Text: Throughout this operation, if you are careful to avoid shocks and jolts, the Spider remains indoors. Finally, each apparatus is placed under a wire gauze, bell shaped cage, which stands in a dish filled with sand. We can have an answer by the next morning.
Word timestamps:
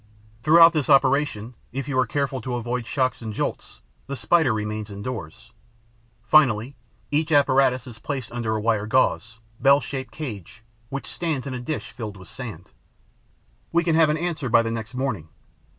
Throughout 0.41 0.73
this 0.73 0.89
operation, 0.89 1.53
if 1.71 1.87
you 1.87 1.95
are 1.99 2.07
careful 2.07 2.41
to 2.41 2.55
avoid 2.55 2.87
shocks 2.87 3.21
and 3.21 3.35
jolts, 3.35 3.81
the 4.07 4.15
Spider 4.15 4.51
remains 4.51 4.89
indoors. 4.89 5.51
Finally, 6.23 6.75
each 7.11 7.31
apparatus 7.31 7.85
is 7.85 7.99
placed 7.99 8.31
under 8.31 8.55
a 8.55 8.59
wire 8.59 8.87
gauze, 8.87 9.37
bell 9.59 9.79
shaped 9.79 10.11
cage, 10.11 10.63
which 10.89 11.05
stands 11.05 11.45
in 11.45 11.53
a 11.53 11.59
dish 11.59 11.91
filled 11.91 12.17
with 12.17 12.29
sand. 12.29 12.71
We 13.71 13.83
can 13.83 13.93
have 13.93 14.09
an 14.09 14.17
answer 14.17 14.49
by 14.49 14.63
the 14.63 14.71
next 14.71 14.95
morning. 14.95 15.29